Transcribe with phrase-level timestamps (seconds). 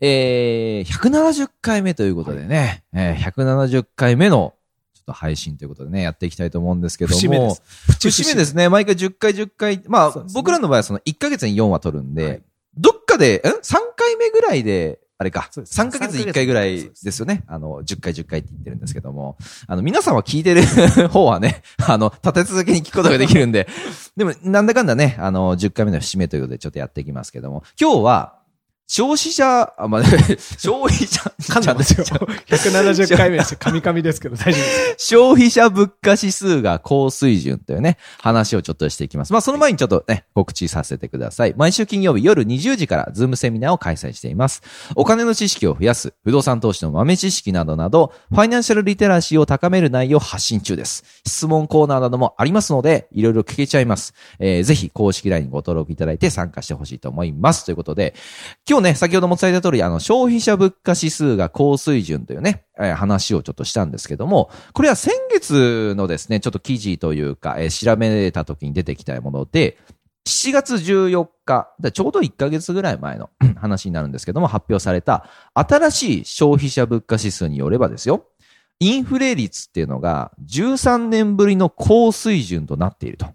[0.00, 4.54] えー、170回目ということでね、えー、170回目の
[4.94, 7.16] ちょっと配信ということでね、やっていきたいと思うんですけども。
[7.16, 7.62] 節目です。
[8.00, 8.68] 節目ですね。
[8.68, 9.82] 毎回10回10回。
[9.86, 12.42] まあ、ね僕らの場合はその1ヶ月に4話取るんで、はい
[12.76, 15.48] どっかで、ん ?3 回目ぐらいで、あれか。
[15.50, 17.42] そうです3ヶ月に1回ぐらいですよね。
[17.46, 19.38] あの、10回10回って言ってるんですけども。
[19.66, 20.62] あの、皆さんは聞いてる
[21.08, 23.66] 方はね、あの、立て続けに聞くことができるんで。
[24.14, 27.64] でも、なんだかんだね、あの、10回目の節目ということでちょっとやっていきますけども。
[27.80, 28.38] 今日は、
[28.88, 30.04] 消費者、あ、まあ、
[30.58, 32.04] 消費者、噛んだんですよ。
[32.04, 33.56] 170回目です。
[33.56, 35.06] カミカミですけど大丈夫です。
[35.08, 39.32] 消費者物価指数が高水準というね、話をちょっとしていきます。
[39.32, 41.54] まあ、その前にちょっとね、告知させてください。
[41.56, 44.62] 毎週金曜日夜20時からズームセミナーを開催しています。
[44.94, 51.02] お金の知識を増やす、不動産投資の豆知識などなど、ファイナンシャルリテラシーを高める内容を発信中です。
[51.26, 54.14] 質問コーナーなどもありますので、いろいろ聞けちゃいます。
[54.38, 57.64] えー、ぜひ公式 LINE にご登録いただいて参加してほしいと思います。
[57.64, 58.14] ということで、
[58.68, 69.78] 今日今日ね、先ほども伝えた通り、あの、消費者物価指数が高水準というね、えー話をちょっとしたんですけども、これは先月のですね、ちょっと記事というか、えー調べた時に出てきたもので、
[70.28, 78.26] 7月14日、だちょうど1ヶ月ぐらい前の 話になるんですけども、発表された新しい消費者物価指数によればですよ、
[78.78, 83.26] インフレ率っていうのが13年ぶりの高水準となっていると。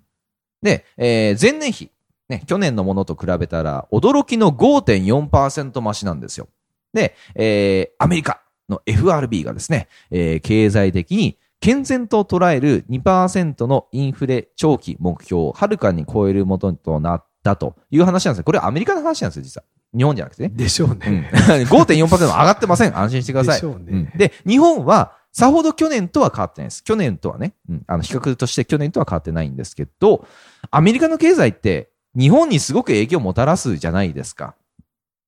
[0.62, 1.90] で、えー前年比、
[2.32, 6.48] ね、去年のものと比べたら驚きの5.4%増しなんですよ。
[6.94, 18.44] で、えーアメリカの FRB がですね、えー経済的に健全と捉える2%のインフレ長期目標をはるかに超えるものとなったという話なんですよ。
[18.46, 19.64] これはアメリカの話なんですよ、実は。
[19.96, 20.50] 日本じゃなくてね。
[20.56, 21.30] でしょううんね。
[21.70, 22.98] 5.4%上がってません。
[22.98, 23.56] 安心してください。
[23.56, 26.84] でしょうねんで、日本は、さほど去年とは変わってないです。
[26.84, 30.26] 去年とはね、うん、あの、比較として去年とは変わってないんですけど、
[30.72, 34.56] アメリカの経済って、日本にすごく影響をもたらすじゃないですか。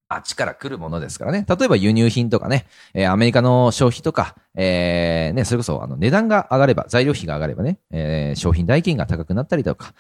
[0.09, 1.44] あっちから来るものですからね。
[1.47, 9.94] 例えば輸入品とかね、えーアメリカの消費とか、えーね、それこそあの値段が上がれば、材料費が上がればね、えー商品代金が高くなったりとか。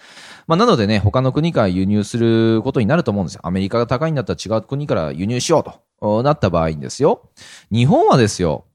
[0.45, 3.41] まあ、なのでね、他の国から輸入することになると思うんですよ。
[3.43, 7.29] アメリカが高いんだったら違う国から輸入しようとなった場合にですよ。
[7.71, 8.65] 日本はですよ、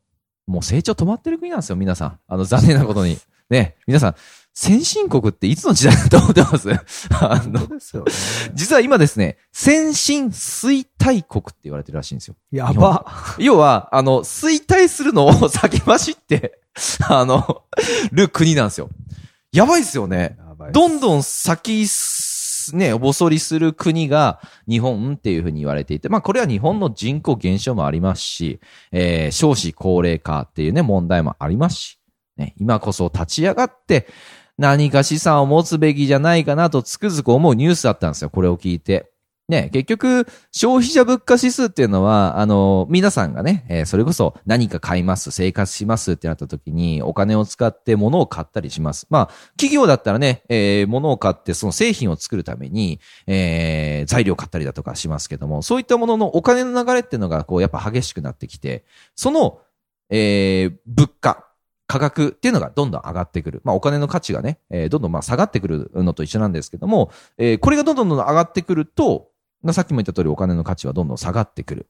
[0.48, 2.18] もう成長止まってる国なんですよ、皆さん。
[2.26, 3.18] あの、残念なことに。
[3.50, 4.14] ね、皆さん、
[4.60, 6.68] 先進国っていつの時代だと思ってます？
[7.14, 7.78] あの、ね。
[8.54, 12.34] 実は今ですね、先進衰退国って言われてるらしいんですよ。
[12.50, 13.06] やば。
[13.38, 16.58] 要は、あの、衰退するのを先走って、
[17.08, 17.62] あの、
[18.10, 18.90] る国なんですよ。
[19.52, 20.36] やばいですよね。
[20.72, 28.58] どんどん先す、ね、おぼそりする国が日本っていうふうに言われていて、まあこれは日本の人口減少もありますし、
[28.90, 31.98] えー少子高齢化っていうね、問題もありますし、
[32.38, 34.06] ね、今こそ立ち上がって
[34.58, 39.10] 何か資産を持つべきじゃないかなとつくづく思うニュースだったんですよ、これを聞いて。
[39.48, 49.06] ね、結局、消費者物価指数っていうのは、あの、皆さんがね、えーそれこそ何か買います、生活しますってなった時に、お金を使って物を買ったりします。
[49.08, 49.26] まあ、
[49.56, 58.84] 企業だったらね、えー物を買ってその製品を作るために、えー材料を買ったりだとかしますけども、そういったもののお金の流れっていうのが、こう、やっぱ激しくなってきて、
[59.16, 59.60] その、
[60.10, 61.47] えー物価、
[61.88, 63.60] 価格っていうのがどんどん上がってくる。
[63.64, 69.30] まあお金の価値がね、えーどんどんまあ下がってくるのと一緒なんですけども、えーこれがどんどんどん上がってくると、
[69.62, 71.88] まあさっきも言った通りお金の価値はどんどん下がってくる。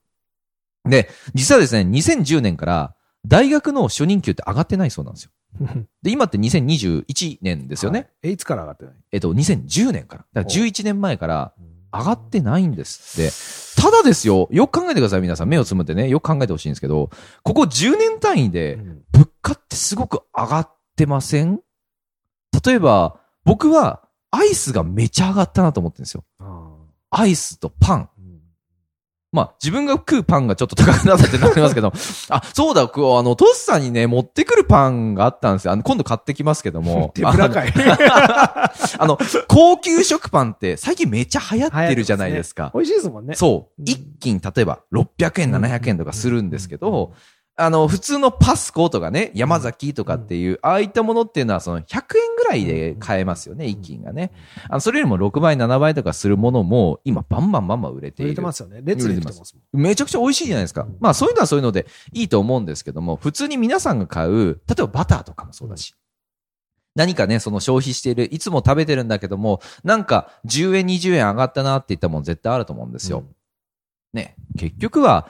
[0.86, 2.94] で、実はですね、2010年から
[3.26, 5.30] 大学の初任給って上がってないそうなんですよ。
[6.02, 7.98] で、今って2021年ですよね。
[7.98, 8.08] はい。
[8.24, 8.94] え、いつから上がってない？
[9.12, 10.24] えっと、2010年から。
[10.32, 11.52] だから11年前から
[11.92, 13.82] 上がってないんですって。
[13.82, 15.48] ただですよ、よく考えてください、皆さん。
[15.48, 17.10] 目をつむってね、よく考えてほしいんですけど、
[17.42, 18.78] ここ10年単位で、
[19.78, 21.60] すごく上がってません？
[22.64, 26.24] 例えば、僕はアイスがめちゃ上がったなと思ってるんですよ。
[26.40, 26.74] あ
[27.10, 28.10] アイスとパン。
[29.30, 31.92] まあ、自分が食うパンがちょっと高くなったってなりますけど、
[32.30, 35.72] あ、そうだ、こう、あの、トスさんにね、持ってくるパンがあったんですよ。
[35.72, 37.10] あの、今度買ってきますけども。
[37.14, 37.72] 手ぶらかい。
[37.76, 42.70] あの、高級食パンって最近めっちゃ流行ってるじゃないですか。
[42.74, 43.34] 美味しいですもんね。
[43.34, 43.80] そう。
[43.80, 47.12] うん一斤、例えば600円、うん700円とかするんですけうんど、
[47.60, 54.30] あの、普通のパスコとかね、山崎とかっていう、ああいったものっていうのは、その100円ぐらいで買えますよね、一斤がね。
[54.68, 58.30] あの、それよりも6倍、7倍とかするものも、今、バンバンバンバン売れている。
[58.30, 58.80] 売れてますよね。
[58.84, 59.56] 列できてます。
[59.72, 60.82] めちゃくちゃ美味しいじゃないですか。
[60.82, 65.94] うんまあそういうのはそういうのでいいと思うんですけども、普通に皆さんが買う、例えばバターとかもそうだし、
[66.94, 73.24] 何かね、その消費している、いつも食べてるんだけども、なんか10円、20円上がったなって言ったもん絶対あると思うんですよ。
[74.12, 75.28] ね、結局は、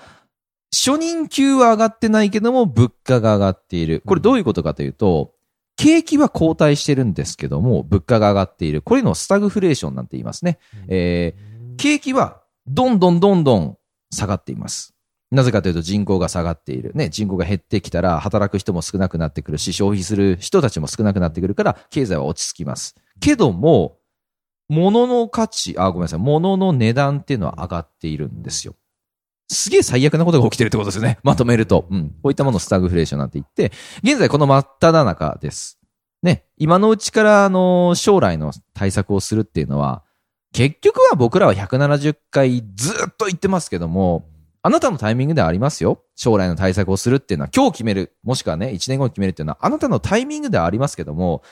[0.73, 4.03] 初任給は上がってないけども、物価が上がっている。
[4.07, 5.33] これどういうことかというと、
[5.77, 8.83] 景気は後退してるんですけども、物価が上がっている。
[8.83, 10.59] これのスタグフレーションなんて言いますね。
[10.89, 13.79] えー、景気はどんどんどんどん
[14.11, 14.95] 下がっています。
[15.31, 16.93] なぜかというと人口が下がっている。
[16.95, 22.97] ね、人口が減ってきたら働く人も少なくなってくるし、消費する人たちも少なくなってくるから、経済は落ち着きます。
[23.21, 23.99] けども、
[24.69, 28.75] 物の価値、あ、ごめんなさい、物の値段っていうのは上がっているんですよ。
[29.51, 31.19] すげえ最悪なことが起きてるってことですよね。
[31.25, 31.87] まとめると。
[31.91, 32.11] うん。
[32.23, 33.73] こういったものをスタグフレーションなんて言って、
[34.03, 35.79] 現在この真っ只中です。
[36.23, 36.45] ね。
[36.57, 40.03] 今のうちから、あの、将来の対策をするっていうのは、
[40.53, 44.27] 結局は僕らは170回ずっと言ってますけども、
[44.63, 46.03] あなたのタイミングではありますよ。
[46.17, 51.43] 将来の対策をするっていうのは今日決める、もしくはね、1年後に決めるっていうのはあなたのタイミングではありますけども、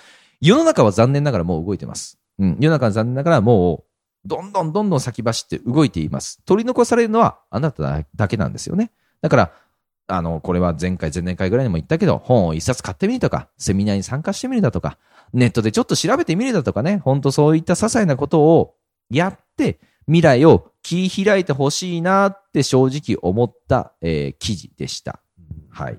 [0.40, 2.18] 世の中は残念ながらもう動いてます。
[2.38, 2.56] うん。
[2.60, 3.95] 世の中は残念ながらもう、
[4.26, 6.42] どんどんどんどん先走って動いています。
[6.44, 8.90] 取り残されるのはあなただだけなんですよね。
[9.20, 9.52] だから、
[10.08, 14.98] あの、これは前回、前々回ぐらいにも言ったけど、本を一冊買ってみるとか、セミナーに参加してみるだとか、
[15.32, 18.74] ネットでちょっと調べてみるだとかね、ほんとそういった些細なことを
[19.10, 25.20] やって、未来を切り開いてほしいなって正直思った、えー記事でした。
[25.70, 25.98] はい。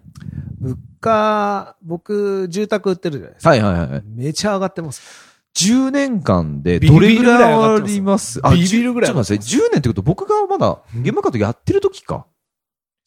[0.59, 3.49] 物価、僕、住宅売ってるじゃないですか。
[3.49, 4.03] はいはいはい。
[4.05, 5.26] めちゃ上がってます。
[5.57, 8.39] 10年間でどれぐらい上がります？
[8.53, 12.27] ビビるぐらい上がってますちょっと待って、10年ってこと僕がまだ現場カートやってる時か。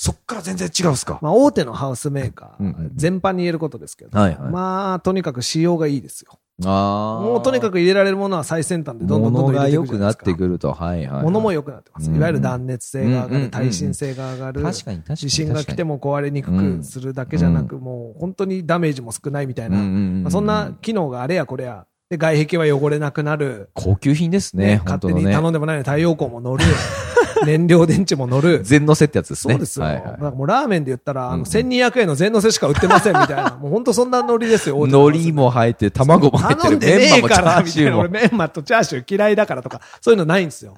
[0.03, 1.19] そっから全然違うっすか？
[1.21, 6.39] まあ、大手のハウスメーカー、全般に言えることですけど、はいはいまあ、とにかく仕様がいいですよ。
[6.65, 7.23] ああ。
[7.23, 10.25] もうとにかく入れられるものは最先端でどんどんどんどん入れてい物が良くなっくじゃないですか。
[10.25, 11.23] てくると、はいはい。
[11.23, 12.11] 物も良くなってます。
[12.11, 14.63] うんいわゆる断熱性が上がる、耐震性が上がる。
[14.63, 15.17] 確かに確かに。
[15.19, 19.77] 地震が来ても、も壊れにくくするだけじゃなく、もう本当にダメージも少ないみたいな。
[19.77, 21.87] まあそんな機能があれやこれや。
[22.11, 23.71] で、外壁は汚れなくなる。
[23.73, 24.79] 高級品ですね。
[24.79, 25.15] 本勝。
[25.15, 26.65] 手に頼んでもないのに太陽光も乗る。
[27.47, 28.63] 燃料電池も乗る。
[28.65, 29.55] 全乗せってやつですね。
[29.55, 29.87] そうですよ。
[29.87, 33.57] はいはだからもうラーメンで言ったら、あうんの、1200円の全乗せしか売ってませんみたいな。
[33.63, 34.77] もう本当そんなノリですよ。
[34.85, 34.91] い。
[34.91, 37.45] 海苔も入って、卵も入ってる、メンマもチャ。
[37.63, 40.75] ーシューも俺メンマとチャーシュー嫌いだからとか、そういうのないんですよ。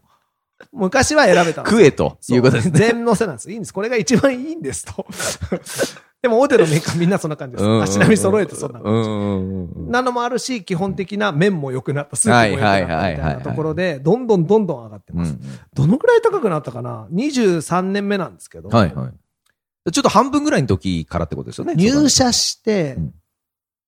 [0.72, 2.78] 昔は選べたんですよ食えということですね。
[2.78, 3.50] 全乗せなんです。
[3.50, 3.74] いいんです。
[3.74, 5.06] これが一番いいんですと。
[6.22, 7.82] でも大手のメーカーみんなそんな感じです。
[7.82, 9.90] 足並み揃えてそんなう感じ。
[9.90, 15.32] なのもあるし、基本的な麺も良くなった、スープも良くなったみたいなところで、どんどんどんどん上がってます。
[15.32, 15.40] うん
[15.74, 18.68] どのくらい高くなったかな ?23 年目なんですけど。
[18.68, 19.92] はいはい。
[19.92, 21.74] ちょっと半分ぐらいの時からってことですよね。
[21.74, 22.94] 入社して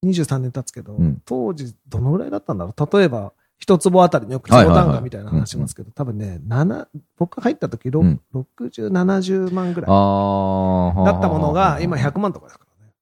[0.02, 2.96] うん、23年経つけど、うん当時どのぐらいだったんだろう？
[2.98, 6.86] 例えば、一坪あたりのよく相談価みたいな話しますけど、多分ね、7、
[7.16, 11.04] 僕が入った時、ろうん60、70万ぐらいああ。
[11.04, 12.92] だったものが、今100万とかですからね。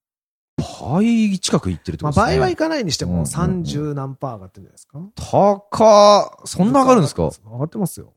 [0.81, 2.39] 倍近くいってるってまあ、ことですね。
[2.39, 4.99] 倍はいかないにしてもうんうんうん30何パー上がってるんじゃないですか。
[5.69, 7.23] 高っそんな上がるんですか？
[7.29, 8.13] 上がってますよ。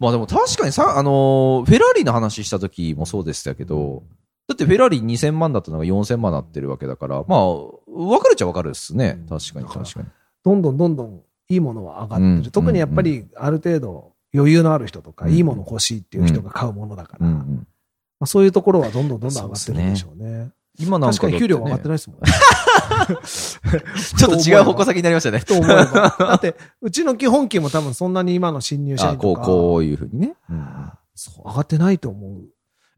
[0.00, 4.02] まあでも確かにさ、あのーフェラーリの話した時もそうでしたけど、
[4.48, 7.46] だってフェラーリ2000万だったのが4000万になってるわけだから、まあ、
[7.86, 9.16] 分かるっちゃ分かるですね。
[9.20, 10.06] うん確かに確かに。
[10.44, 12.30] どんどんどんどんいいものは上がってる。
[12.30, 17.66] うん特にやっぱりある程度余裕のある人とか、うんいいもの欲しいっていう人が買うものだから、まうんうん
[18.20, 20.50] あ、そういうところはどんどんどんどん上がってるんでしょうね。
[20.78, 21.98] 今なんか確かに給料上がってない。
[21.98, 22.26] ですもんね。
[24.18, 25.40] ちょっと違う方向先になりましたね。
[25.40, 26.16] と思えば。
[26.18, 30.34] だって、うちの基本給も多分そんなに今の新入社あ、こう、員とか、こういうふうにね。
[31.14, 32.42] そう上がってないと思う。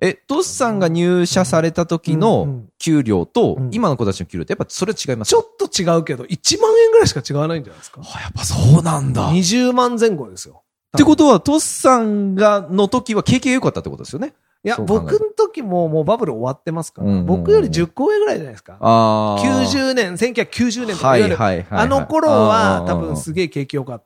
[0.01, 8.01] え、トスさんが入社された時のん給料とうん、今の子たちの給料ってやっぱそれ違いますちょっと違うけど、1万円ぐらいしか違わないんじゃないですか？
[8.03, 9.29] あやっぱそうなんだ。
[9.29, 10.63] っ20万前後ですよ。
[10.97, 14.35] てことは、トスさんが、の時は経験良かったってことですよね？
[14.65, 18.77] いや、僕の時ももうバブル終わってますから、うんうんうん僕より10個上ぐらいじゃないですか？
[18.81, 19.43] ああ。
[19.43, 21.67] 90年、1990年とか、はいはいはいはい。
[21.71, 24.05] あの頃は多分すげえ景気良かった。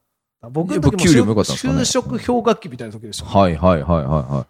[0.48, 1.44] 僕の時給料も良かね？
[1.56, 3.26] 就職氷河期みたいな時でした。
[3.26, 4.46] はいはいはいはいは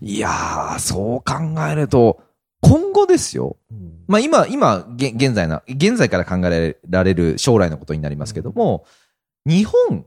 [0.00, 0.06] い。
[0.14, 1.34] いやー、そう考
[1.70, 2.22] えると、
[2.62, 3.56] 今後ですよ。
[3.70, 8.84] うんまあ今、今、げ現在な、現在から考えられる将来のことになりますけども、
[9.46, 10.04] 日本、うん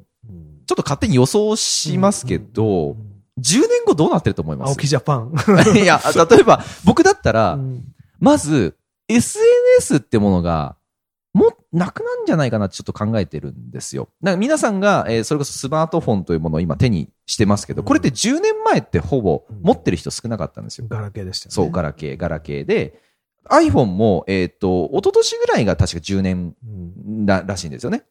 [0.68, 2.98] ちょっと勝手に予想しますけど、
[3.40, 4.70] 10年後どうなってると思います？
[4.72, 5.34] 青木ジャパン。
[5.82, 7.86] いや、例えば、僕だったら、うん
[8.20, 8.76] まず、
[9.08, 10.76] SNS ってものが、
[11.78, 14.10] なくなんじゃないかなってちょっと考えてるんですよ。
[14.22, 20.88] だから皆さんが、えーそれこそスマートフォンというものを今手にしてますけど、これって10年前ってほぼ持ってる人少なかったんですよ。
[20.90, 21.54] ガラケーでしたよね。
[21.54, 23.02] そう、ガラケー、ガラケーで、
[23.50, 28.04] iPhone も、えっ、と、一昨年ぐらいが確か10年うんららしいんですよね。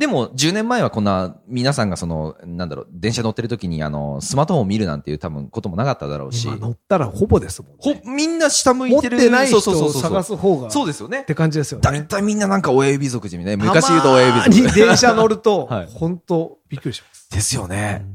[0.00, 9.18] でも、10年前はこんな、皆さんがその、なんだろう、電車乗ってる時に、あの、スマートフォンを見るなんていう多分こともなかっただろうし、今乗ったらほぼですもんほね。、みんな下向い持ってる。
[9.18, 10.70] てない人をそうそうそうそう探す方が。
[10.70, 11.24] そうですよねっ。
[11.26, 11.82] て感じですよね。
[11.82, 13.58] だいたいみんななんか親指族じみね。
[13.58, 14.68] 昔言うと親指族。
[14.68, 17.28] に電車乗ると、 はい本当びっくりします。
[17.30, 18.06] ですよね。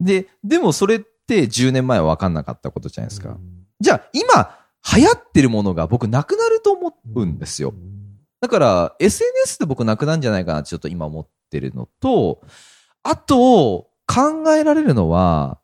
[0.00, 3.30] で、でもそれって10年前は分かんなかったことじゃないですか。
[3.30, 4.56] うんじゃあ、今、
[4.96, 7.74] 流行ってるものが僕なくなると思うんですよ。
[8.42, 12.42] だから、SNS って僕なくなんじゃないかなちょっと今思ってるのと、
[13.04, 15.60] あと、考えられるのは、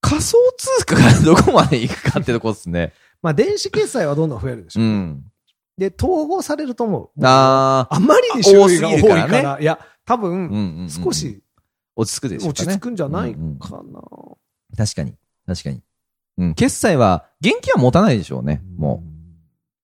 [0.00, 2.92] 仮想通貨がどこまで行くかってとこですね。
[3.22, 4.84] まあ、電子決済はどんどん増えるでしょう。
[4.84, 5.24] うん。
[5.76, 7.24] で、統合されると思う。
[7.24, 11.42] ああまりに種類が多いから、多すぎるからいや、多ーうんうん分、うんうん少し
[11.96, 12.66] 落ち着くでしょうかね。
[12.68, 14.00] 落ち着くんじゃないうんうんかな。
[14.76, 15.14] 確かに。
[15.44, 15.82] 確かに。
[16.38, 16.54] うん。
[16.54, 18.62] 決済は、現金は持たないでしょうね。
[18.76, 19.11] もう。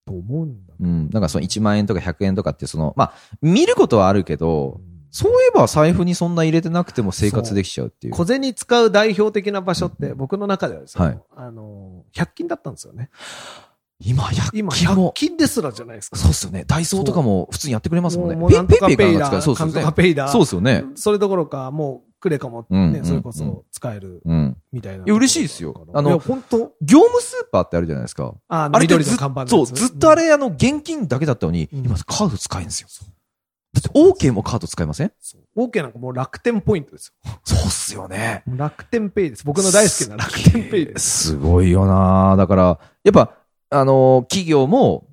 [0.09, 0.73] と思うんだ。
[0.79, 0.83] う。
[0.83, 1.09] うん。
[1.11, 8.13] なんかその1万円とか100円とかってその、まあ、見ることはあるけど、そういえば財布にそんな入れてなくても生活できちゃうっていう。
[8.13, 13.09] 小銭使う代表的な場所って、僕の中ではですね、はいあの、100均だったんですよね。
[14.01, 15.13] 今、100今、均も100。
[15.13, 16.17] 均ですらじゃないですか。
[16.17, 16.63] そうっすよね。
[16.65, 18.35] ダイソーとかも普通にやってくれますもんね。
[18.35, 19.41] もうペイだ、ペイかなんか使う。
[19.41, 20.27] そうですよね。
[20.29, 20.85] そうですよね。
[20.95, 24.57] それどころか、もう、クレカもね、それこそ使えるうん。
[24.71, 25.05] みたいな。
[25.05, 26.57] いや嬉しいですよあの本当？
[26.81, 28.33] 業務スーパーってあるじゃないですか。
[28.47, 32.87] ああれ緑ずっの看板のそう、ずっとあれ、あの、現金だけだったのに、うん今カード使えるんですよ。
[33.71, 35.11] だって OK もカード使えません？
[35.19, 37.31] そう OK なんかもう楽天ポイントですよ。
[37.43, 38.43] そうっすよね。
[38.47, 39.45] 楽天ペイです。
[39.45, 41.27] 僕の大好きな楽天ペイです。
[41.29, 43.35] すごいよなだから、やっぱ、
[43.69, 45.05] あのー企業も、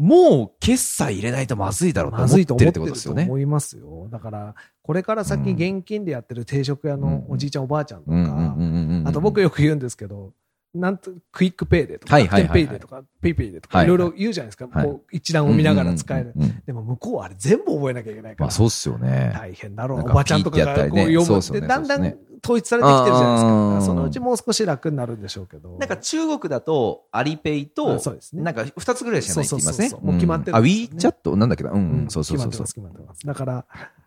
[0.00, 3.24] もう決済入れないとまずいだろうとま思ってるってずいと思ってることですよね。
[3.24, 4.08] と思いますよ。
[4.10, 8.56] だから、これから先現金でやってる定食屋のおじいちゃんおばあちゃんとか。
[9.04, 10.32] あと僕よく言うんですけど、
[10.74, 14.68] なんと、 QUICPay でとか、はいペイでとか、 PayPay でとか、はいろいろ言うじゃないですか。
[14.70, 16.32] はいこう、一覧を見ながら使える。
[16.64, 18.46] でも向こうはあれ全部覚えなきゃいけないから。
[18.46, 19.32] まあそうっすよね。
[19.34, 23.82] 大変だろうおばちゃんとかがピーってやったりねこう読むで、だんだん統一されてきてるじゃないですか。
[23.86, 25.76] そのうちもう少し楽になるんでしょうけど。
[25.78, 29.88] なんか中国だと、 Alipay と、あそうですねなんか二つぐらいしかないって言いますね。
[29.88, 33.02] そうそうそうそうもう決まってるんですよねあ、WeChat なんだっけなうん、ううんん、そうそうそうそう決まってます、。
[33.02, 33.26] 決まってます。
[33.26, 33.64] だから、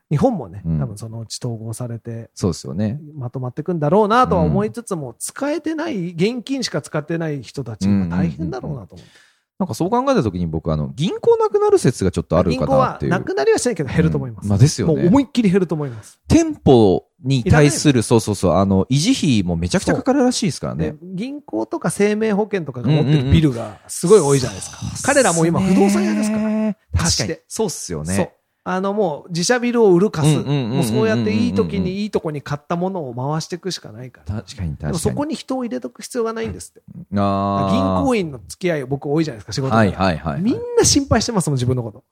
[0.10, 3.00] 日本もね、うん多分そのうち統合されて、そうですよね。
[3.16, 9.12] まとまっていくんだろうなとは思いつつも、使えてない、現金しか使ってない人たちが大変だろうなと思って。
[9.60, 13.12] なんかそう考えたときに僕、あの、銀行なくなる説がちょっとあるかなっていう。
[13.12, 14.46] はなくなりはしないけど減ると思います。
[14.46, 16.20] うんまあですよねもう思いっきり減ると思います。
[16.28, 20.98] 店舗に対する、そうそうそう、あの、維持費もめちゃくちゃかかるらしいですからでね。
[21.02, 24.78] 銀行とか生命保険とかが持ってるビルがすごい多いじゃないですか。
[25.04, 26.44] 彼らも今不動産屋ですから。
[26.44, 26.76] ら。
[26.98, 27.38] 確かに。
[27.48, 28.34] そうっすよね。。
[28.66, 30.40] あのもう自社ビルを売る貸す。
[30.40, 34.42] もうそうやっていい時にいいとこに買ったものを回していくしかないから。
[34.42, 34.88] 確かに確かに。
[34.88, 36.82] でもそこに人を入れとく必要がないんですって。
[37.16, 40.42] あー銀行員の付き合い僕多いじゃないですか、仕事ではいはいはい。
[40.42, 42.04] みんな心配してますもん、自分のこと。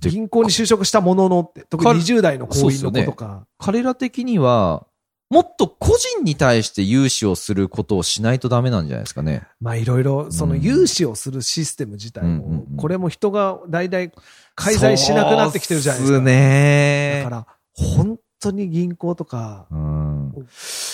[0.00, 3.46] 銀行に就職したもののって、特に20代の行員の子とか。
[3.58, 4.86] 彼ら的には、
[5.34, 9.42] もっと個人に対して融資をすることをしないとダメなんじゃないですかね。
[9.60, 14.12] まあいろいろ、そのうん融資をするシステム自体うんうんもうん、これも人が大々
[14.54, 16.18] 介在しなくなってきてるじゃないですか。
[16.18, 20.46] そうっすねだから、本当に銀行とか、うん。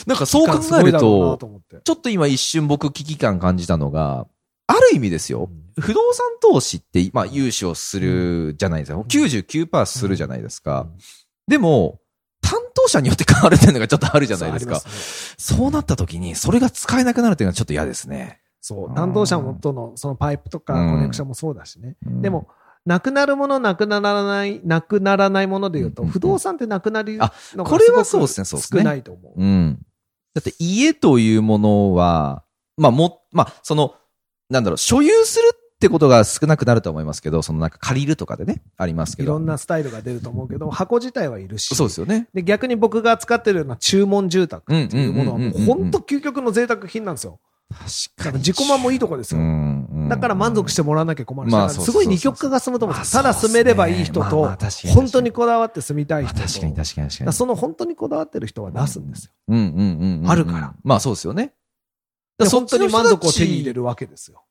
[0.07, 1.39] なんかそう考えると。
[1.85, 4.27] ちょっと今一瞬僕危機感感じたのが、
[4.69, 5.51] ある意味ですよ。
[5.79, 9.01] 不動産投資って、まあ、融資をするじゃないですか。
[9.01, 10.87] 99%するじゃないですか。
[11.47, 12.01] でも、
[12.51, 14.81] 担当者によって変わるっていうのがちょっとあるじゃないですか。
[15.39, 18.41] そうねなった時に、それが使えなくなるっていうのはちょっと嫌ですね。
[18.61, 18.95] そう。
[18.95, 21.97] 担当者とのそのパイプとかうんコネクションもそうだしね。
[22.05, 22.49] うんでも、
[22.85, 29.41] なくなるもの、なくならない、なくならないもので言うと、不動産ってなくなりのあがこれはすごくそうですねそうですね少ないと思う。
[29.41, 29.79] うん。
[30.35, 32.45] だって家というものは、
[32.77, 33.95] まあも、まあ、その、
[34.49, 39.33] なんだろう、所有するってことが少なくなると思いますけど、そのなんか借りるとかでね、ありますけど。
[39.33, 41.75] いろんなスタイルが出ると思うけど、箱自体はいるし。
[41.75, 42.29] そうですよね。
[42.35, 47.41] で、逆に僕が使ってるような注文住宅っていうものはもう本当究極の贅沢品なんですよ。
[47.71, 47.85] だか
[48.19, 49.41] 確ら自己満もいいとこですよ。
[50.11, 54.55] だから満足してもらわなきゃ困るし、まあすごい二極化が進むと思うんですただ住めればいい人と
[54.93, 56.41] 本当にこだわって住みたい人と。
[56.43, 57.33] 確かに確かに確かに。
[57.33, 59.33] その本当にこだわってる人は出すんですよ。
[59.49, 60.31] うんうんうんうん。
[60.31, 60.75] あるから。
[60.83, 61.55] まあそうですよね。
[62.39, 63.75] で本当に満足を手に入れる。
[63.75, 64.43] るわけですよ。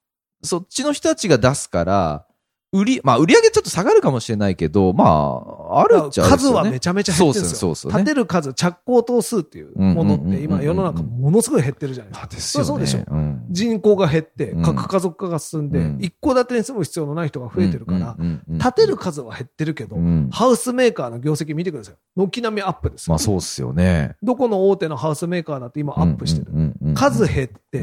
[0.43, 2.25] そっちの人たちが出すから、
[2.71, 7.59] 売り、まあ、売り上げちょっと下がるかもしれないけど、まあ、あるっちゃね数はめちゃめちゃ減ってるんですよ。
[7.59, 12.25] そうそうね立てる数、着工頭数っていうものって今世の中ものすごい減ってるじゃないですか。
[12.25, 12.67] あですよね。
[12.67, 18.15] そうでしょうん人口が減ってうん、核家族化が進んでうん、一戸建てに住む必要のない人が増えてるから、
[18.61, 21.95] 建てる数は減ってるけどう、んハウスメーカーの業績見てください。
[22.15, 24.15] 軒並みアップですよまあ、そうっすよね。
[24.21, 26.93] どこの大手のハウスメーカーだって今アップしてる。
[26.93, 27.81] 数減って、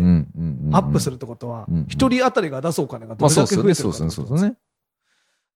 [0.73, 1.17] アップする。
[1.17, 3.37] るってことは一人当たりが出すお金がどまあ、れ。
[3.37, 4.11] だけ増えてるかそうっすね。
[4.11, 4.55] そうっすね。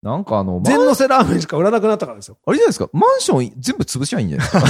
[0.03, 2.39] なんかあの、まあ全のせラーメンしか売らなくなったからですよ。
[2.47, 4.69] あれじゃないですか、マンション全部潰しゃいいんじゃないです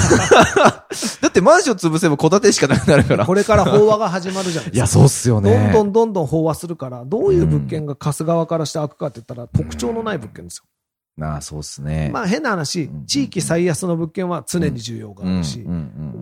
[0.58, 0.86] か？
[1.22, 3.24] だってマンション潰せば戸建てしかなくなるから。
[3.26, 4.98] これから飽和が始まるじゃないいや、ですか。
[4.98, 5.70] そうっすよね。
[5.72, 10.64] どんどんどんどん飽和するから、どういう物件が貸す側からして開くかって言ったら、特徴のない物件ですよ。
[11.24, 12.10] ああ、そうっすね。
[12.12, 15.66] まあ変な話うん、地域最安の物件は常に需要があるし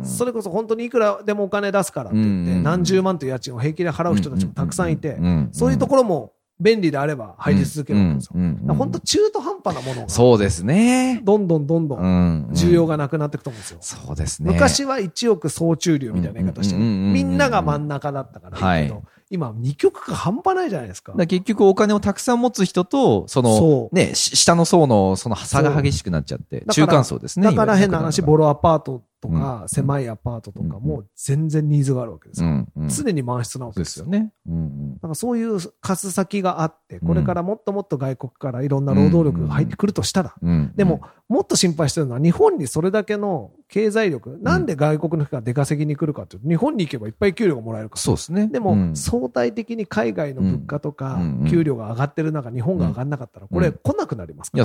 [0.02, 2.62] それこそ本当にいくらでもお金出すからって言って、うん。
[2.64, 5.48] 何十万という家賃を平気で払う人たちもたくさんいてう、ん。
[5.52, 8.74] そういうところも便利であれば入り続けるわけですよ。
[8.74, 11.20] 本当中途半端なものが、そうですね。
[11.22, 13.78] どんどんどんどん需要がなくなっていくと思うんですよ。
[13.80, 14.52] そうですね。
[14.52, 27.44] 昔は1億総中流みたいな言い方してみんなが真ん中だったからいいけど、はい今二極化半端ないじゃないですか結局お金をたくさん持つ人と、そのね、し下の層のその差が激しくなっちゃって、ら中間層ですね。
[27.44, 32.48] だから変な話、ボロロアパートとか、うん狭いアパートとかうんも全然ニーズがあるわけですよ。
[32.48, 32.88] うんうん。
[32.88, 34.06] 常に満室なわけでですよ。
[34.06, 34.32] ね。
[34.46, 48.00] だからそういう貸す先があって、これからもっともっと外国からいろんな労働力が入ってくるとしたら、うんでも、、もっと心配してるのは、日本にそれだけの経済力、なんで外国の人が出稼ぎに来るかっていうと、日本に行けばいっぱい給料がもらえるから。
[48.00, 48.48] そうですね。
[48.48, 54.64] でも、うん相対的に海外の物価とか給料が上がってる中、日本が上がんなかったら、これ来なくなりますから。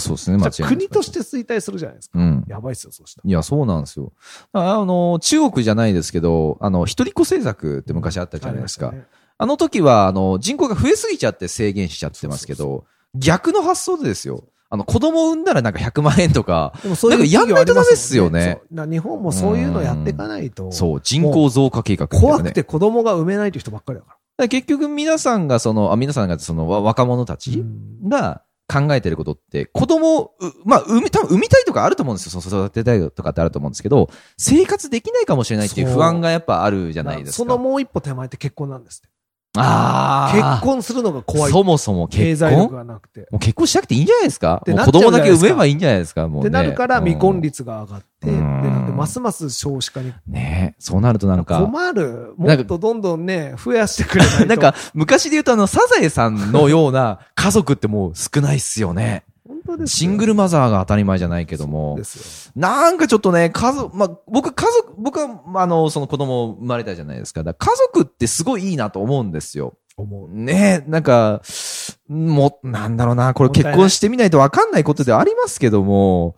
[0.67, 2.19] 国として衰退するじゃないですか。
[2.19, 2.45] うん。
[2.48, 3.29] やばいっすよ、そうしたら。
[3.29, 4.13] いや、そうなんですよ。
[4.51, 8.93] ああの、中国じゃないですけど、あの、一人っ子政策って昔あったじゃないですか。
[9.38, 12.85] あ,、の時は、あの、人口が増えすぎちゃって制限しちゃってますけど、
[13.15, 14.43] 逆の発想でですよ。
[14.69, 17.19] あの、子供産んだらなんか100万円とか、でもそやん
[17.51, 18.59] ないとダメっすよね。
[18.71, 24.47] 日本もそういうのやっていかないと、そう、人口増加計画怖くて子供が産めないという人ばっかりだから。
[24.47, 27.38] 結局皆さんがその、あ、皆さんがそのわ若者たら。
[27.38, 27.63] ち
[28.07, 30.32] が考えてることって、子供、
[30.65, 32.41] まあ、産み、多分産みたいとかあると思うんですよ。
[32.41, 37.38] そう育てたいとかってあると思うんですけど、生活できないかもしれないっていう不安がやっぱあるじゃないですか。
[37.38, 39.10] そのもう一歩手前って結婚なんですっ。
[39.55, 40.57] ああ。
[40.57, 41.51] 結婚するのが怖い。
[41.51, 42.51] そもそも経結婚？
[42.51, 43.27] 済力がなくて。
[43.31, 44.62] もう結婚しなくていいんじゃないですか？
[44.65, 46.27] 子供だけ産めばいいんじゃないですか？
[46.27, 46.50] もうね。
[46.50, 47.53] ってなるから未婚率。
[47.53, 52.33] 率が上がって、で、うんなんでますます少子化にねそうなるとなんか、困る。
[52.38, 54.45] もっとどんどんね、増やしてくれないと。
[54.50, 59.23] なんか、昔で言うとあの、サザエさんのような家族ってもう少ないっすよね。
[59.73, 61.97] 本当ですよシングルマザーが当たり前じゃないけども
[62.55, 67.43] なんかちょっとね、家族、まあ、僕、家族、僕は、まああの、その子供生まれたじゃないですか。
[67.43, 69.63] だから家族ってすごいいいなと思うんですよ。
[69.63, 69.77] よ。
[69.95, 70.29] 思う。
[70.29, 71.41] ねえ、なんか、
[72.07, 76.36] も、なんだろうな、これ結婚してみないとわかんないことではありますけども、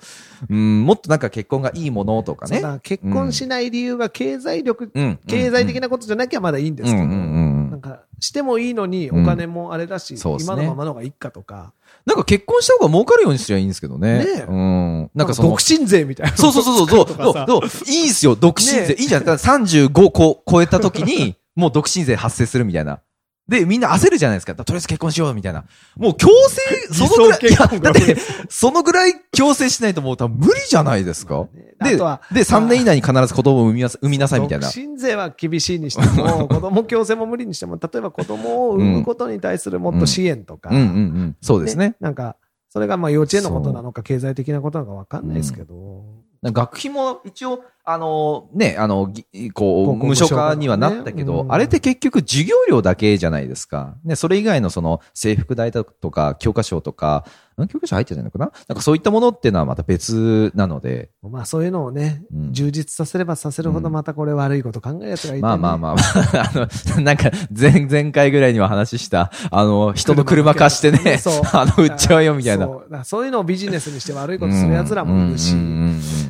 [0.49, 2.61] うん、もっとなんか結婚がいいものとかね。
[2.83, 5.19] 結婚しない理由が経済力、うん。
[5.27, 7.44] 経済的ななことじゃなきゃまだいいんですけど、うんうんうん
[7.75, 11.73] なんか、してもいいのにお金もあれだし、そうっすね今のままの方がいいかとか、
[12.05, 14.19] なんか結婚した方が儲かるようにすりゃいいんですけどね。
[14.19, 15.11] ねえうん。
[15.13, 16.37] なんかその独、身税みたいな。
[16.37, 18.87] そうそうそうそう、 そう、そう、いいんすよ、独身税。
[18.87, 19.25] ねいいじゃん。
[19.25, 22.99] だから35こ超えた時に、もう独身税発生するみたいな。
[23.47, 24.55] で、みんな焦るじゃないですか。
[24.55, 25.65] とりあえず結婚しようみたいな。
[25.97, 26.61] もう強制、
[26.93, 27.39] そのぐらい、
[27.77, 28.17] いだって、
[28.49, 31.47] そのぐらい強制しないともう多分無理じゃないですか。
[31.83, 34.67] でで、3年以内に必ず子供を産みなさ産みなさいみたいな。
[34.67, 41.35] 独身税は厳しいにしても、 子供強制も無理にしても、例えば子供を産むことに対するもっと支援とか、うんうんうん。
[41.41, 41.95] そうですね。
[41.99, 42.37] なんか、
[42.69, 46.03] それがまあ幼稚園のことなのか、経済的なことなのかわかんないですけど、
[46.43, 51.51] 学費も一応、あの、ね、あの、ぎこう、無償化にはなったけど、ねうん。
[51.51, 53.95] あれって結局授業料だけじゃないですか。
[54.03, 57.25] ね、それ以外のその制服代だとか、教科書とか、
[57.63, 57.67] ん？
[57.67, 58.51] 教科書入ってないのかな？
[58.67, 62.53] なんかそういったものっていうのはまた別なので、まあそういうのをね、うん。
[62.53, 65.95] 充実させればさせるほどまたこれ悪いこと考えるやつがいて、ねまあまあまあ。
[65.95, 66.51] まあ、
[66.95, 72.65] あの、なんか前、前回ぐらいには話した、あの、人の車貸してね そう、あの、売っちゃうよみたいな。
[72.65, 72.99] そう。
[73.03, 75.69] そういうのをビジネスにして悪いことする奴らもいるし、うんうんうん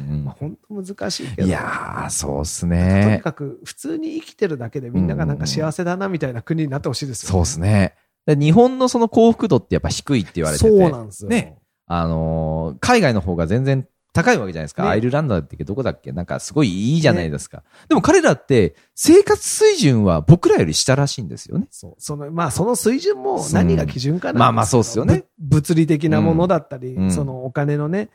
[0.10, 1.48] うんまあ本当難しいけど。
[1.48, 3.22] いやー、そうっすとにね。
[3.24, 7.96] かく普通に生きてるだけでみんながなんか幸せだなみたいな国になってほしいですよ、そうっすね。
[8.26, 10.70] で日本のその幸福度ってやっぱ低いって言われてて。
[10.70, 11.30] そうなんですよ。
[11.30, 14.84] ねあのー海外の方が全然高いわけじゃないですか。
[14.84, 16.14] ねアイルランドだってどこだっけ？
[16.14, 17.64] なんかすごいいいじゃないですか。
[17.90, 21.68] でも彼らって生活水準は僕らより下らしいんですよね。
[21.70, 21.96] そう。
[21.98, 25.26] その、まあその水準も何が基準かなんですけどまあまあそうっすよね。
[25.38, 28.10] ぶ物理的なものだったり、うんそのお金のね、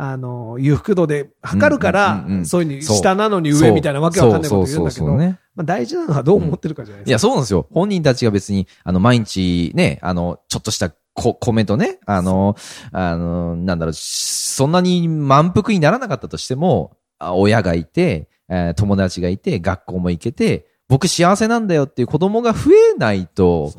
[0.00, 5.40] あの、裕福度で測るから、そういうに下なのに上みたいなわけわかんないこと言うんだけど、ね。
[5.56, 7.10] まあ大事なのはどう思ってるかじゃないですか。
[7.10, 7.66] いや、そうなんですよ。
[7.72, 12.54] 本人たちが別に、あの、毎日ね、あの、ちょっとしたこ、米とね、あの、
[12.92, 23.72] あの、なんだろう、そんなに満腹にならなかったとしても、親がいて、えー、友達がいて、学校も行けて、僕幸せなんだよっていう子供が増えないと、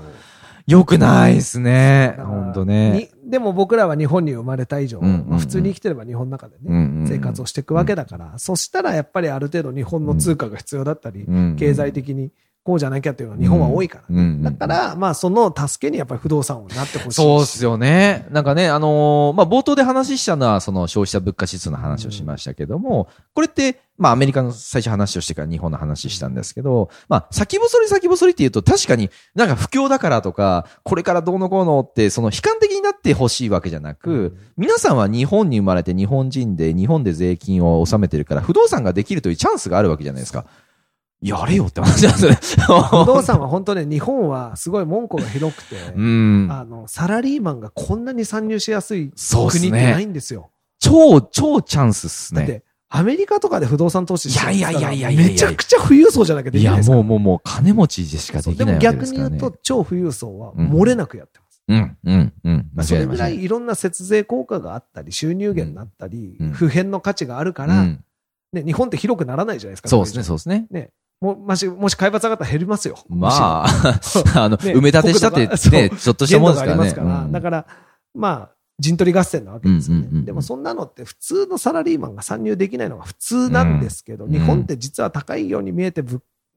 [0.68, 2.16] よくないですね。
[2.20, 3.10] 本当ね。
[3.30, 12.32] でも僕らは日本に生まれた以上、まあ、普通に生きてれば日本の中でね、生活をしていくわけだから、そしたらやっぱりある程度日本の通貨が必要だったり、経済的に
[12.70, 14.38] こうじゃなきゃっていうのは日本は多いから、ね。
[14.44, 17.16] だから、まあその助けにやっぱり不動産をなってほしい。
[17.16, 18.28] そうですよね。
[18.30, 40.46] なんかね、あのー、まあ冒頭で話したのはその消費者物価指数の話をしましたけども、これって、まあアメリカの最初話をしてから日本の話したんですけど、まあ先細り先細りって言うと確かになんか不況だからとか、これからどうのこうのってその悲観的になってほしいわけじゃなく、皆さんは日本に生まれて日本人で日本で税金を納めてるから不動産ができるというチャンスがあるわけじゃないですか。
[41.22, 42.66] やれよって話なんですね。
[42.90, 49.12] 不動産は本当ね、日本はすごい門戸が広くて、うん、あの、サラリーマンがこんなに参入しやすい
[49.52, 50.52] 国ってないんですよ。
[50.80, 52.42] 超、超チャンスっすね。
[52.42, 61.50] だって、アメリカとかで不動産投資していやいやいやいやめちゃくちゃ富裕層じゃなきゃできないですいや、もうもうもう金持ちでしかできないで、ね、でも逆に言うと、超富裕層は漏れなくやってます。
[61.68, 62.70] うん、うん、うん。
[62.74, 67.86] まあ、それぐらいいろんな節税効果があったり、収入源になったり、うん、普遍の価値があるから、
[68.54, 69.90] ね、日本って広くならないじゃないですか。
[69.90, 70.68] そうですね、そうですね。
[70.72, 70.90] ね。
[71.22, 72.98] も、もし、もし海抜上がったら減りますよ。
[73.10, 73.66] まあ、
[74.36, 76.92] あの、ね、埋め立てしたってね、ちょっとしたもんですからね。
[76.92, 77.66] から、うん、だから、
[78.14, 86.02] まあ、陣取り合戦なわけですよね、でもそんなのって普通のサラリーマンが参入できないのが普通なんですけど、うん、日本って実は高いように見えて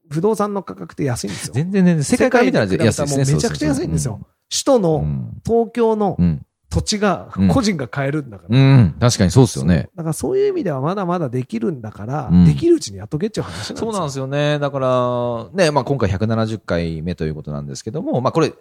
[0.09, 1.53] 不動産の価格って安いんですよ。
[1.53, 3.35] 全然ね、世界から見たら安いですね。
[3.35, 4.21] めちゃくちゃ安いんですよ。
[4.49, 5.05] 首都の
[5.45, 6.17] 東京の
[6.73, 8.57] 土地が、個人が買えるんだから。
[8.57, 9.89] うん、うん、確かにそうですよね。
[9.95, 13.77] だからそういう意味ではまだまだできるんだから、うん、できるうちにやっとけっちゅう話なんですよ。
[13.77, 14.57] そうなんですよね。
[14.57, 18.53] だから、ね、まあ今回170回目ということなんですけども、まあこれ、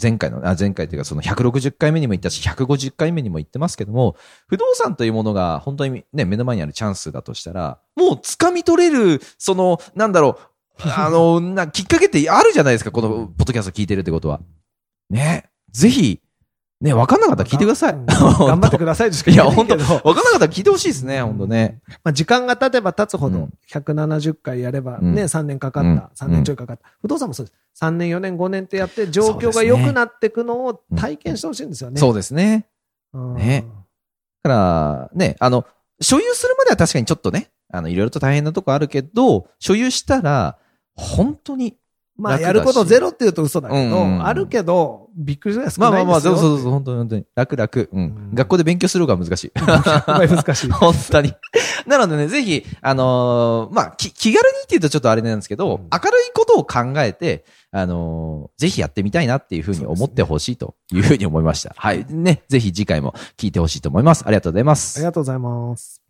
[0.00, 4.14] 前回の、あ前回というかその160回目にも言ったし、150回目にも言ってますけども、
[4.46, 10.50] 不動産というものが本当にね、目の前にあるチャンスだとしたら、もう掴み取れる、その、なんだろう、
[10.84, 14.40] あの、な、きっかけってあるじゃないですか、このポッドキャスト聞いてるってことは。
[15.10, 15.50] ね。
[15.72, 16.20] ぜひ、
[16.80, 17.92] ね、分かんなかったら聞いてください。
[18.06, 21.80] 頑張ってくださいいや、本当分かんなかったら聞いてほしいですね、本当ね。
[22.02, 26.82] まあ、時間が経てば経つほど、170回やればね、3年かかった、3年ちょいかかった。
[27.02, 27.84] 不動産もそうです。
[27.84, 32.00] 3年、4年、5年ってやって、状況が良くなっていくのを体験してほしいんですよね。
[32.00, 32.66] そうですね。
[33.12, 33.66] ね。
[34.42, 35.66] だから、ね、あの、
[36.00, 40.56] 所有するまでは確かにちょっとね、あの、いろいろと大変なとこあるけど、所有したら、
[40.94, 41.76] 本当に
[42.20, 45.80] まあ、やることゼロって言うと嘘だけど、うん、あるけど、びっくりする少ないですよ。
[45.80, 47.26] まあまあまあ、そうそうそう、本当に本当に。
[47.34, 47.88] 楽々。
[47.92, 48.02] うん。
[48.02, 49.52] うん、学校で勉強する方が難しい。
[49.56, 50.70] 難しい。
[50.72, 51.32] 本当に。
[51.86, 61.70] なのでね、ぜひ、あのー、まあ、気軽にって言うとちょっとあれなんですけど、うん、明るいことを考えて、あのー、ぜひやってみたいなっていうふうに思ってほしいというふうに思いました。
[61.70, 62.06] ね、はい。
[62.08, 64.24] ね、ぜひ次回も聞いてほしいと思います。
[64.26, 64.98] ありがとうございます。
[64.98, 66.09] ありがとうございます。